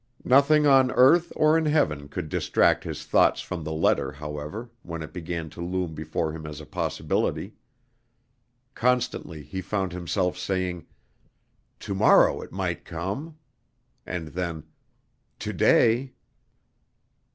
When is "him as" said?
6.31-6.59